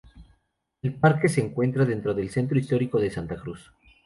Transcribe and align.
El 0.81 0.95
parque 0.95 1.29
se 1.29 1.41
encuentra 1.41 1.85
dentro 1.85 2.15
del 2.15 2.31
centro 2.31 2.57
histórico 2.57 2.99
de 2.99 3.11
Santa 3.11 3.35
Cruz. 3.35 3.71